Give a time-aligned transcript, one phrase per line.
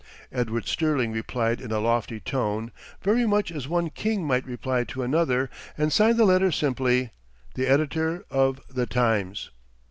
[0.31, 2.71] Edward Sterling replied in a lofty tone,
[3.03, 7.11] very much as one king might reply to another, and signed the letter simply
[7.53, 9.51] "The Editor of 'The Times.'"